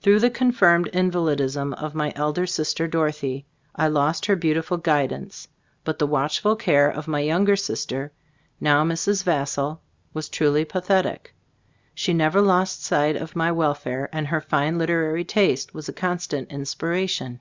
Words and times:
Through 0.00 0.20
the 0.20 0.30
confirmed 0.30 0.86
invalidism 0.92 1.72
of 1.72 1.92
my 1.92 2.12
elder 2.14 2.46
sister, 2.46 2.86
Dorothea, 2.86 3.42
I 3.74 3.88
lost 3.88 4.26
her 4.26 4.36
beautiful 4.36 4.76
guidance, 4.76 5.48
but 5.82 5.98
the 5.98 6.06
watch 6.06 6.38
ful 6.38 6.54
care 6.54 6.88
of 6.88 7.08
my 7.08 7.18
younger 7.18 7.56
sister, 7.56 8.12
now 8.60 8.84
Mrs. 8.84 9.24
Vassall, 9.24 9.80
was 10.14 10.28
truly 10.28 10.64
pathetic. 10.64 11.34
She 11.96 12.14
never 12.14 12.40
lost 12.40 12.84
sight 12.84 13.16
of 13.16 13.34
my 13.34 13.50
welfare, 13.50 14.08
and 14.12 14.28
her 14.28 14.40
fine 14.40 14.78
literary 14.78 15.24
taste 15.24 15.74
was 15.74 15.88
a 15.88 15.92
constant 15.92 16.52
inspiration. 16.52 17.40